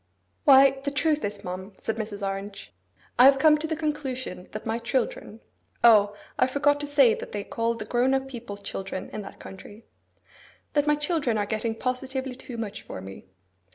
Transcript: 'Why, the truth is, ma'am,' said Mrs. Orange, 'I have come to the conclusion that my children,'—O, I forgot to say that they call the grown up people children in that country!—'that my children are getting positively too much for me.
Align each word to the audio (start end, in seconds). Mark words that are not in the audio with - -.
'Why, 0.45 0.79
the 0.83 0.89
truth 0.89 1.23
is, 1.23 1.43
ma'am,' 1.43 1.73
said 1.77 1.97
Mrs. 1.97 2.27
Orange, 2.27 2.73
'I 3.19 3.25
have 3.25 3.37
come 3.37 3.55
to 3.59 3.67
the 3.67 3.75
conclusion 3.75 4.49
that 4.51 4.65
my 4.65 4.79
children,'—O, 4.79 6.15
I 6.39 6.47
forgot 6.47 6.79
to 6.79 6.87
say 6.87 7.13
that 7.13 7.33
they 7.33 7.43
call 7.43 7.75
the 7.75 7.85
grown 7.85 8.15
up 8.15 8.27
people 8.27 8.57
children 8.57 9.11
in 9.13 9.21
that 9.21 9.39
country!—'that 9.39 10.87
my 10.87 10.95
children 10.95 11.37
are 11.37 11.45
getting 11.45 11.75
positively 11.75 12.33
too 12.33 12.57
much 12.57 12.81
for 12.81 12.99
me. 12.99 13.25